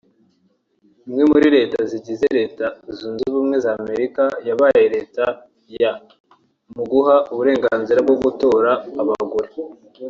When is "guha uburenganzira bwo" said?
6.91-8.15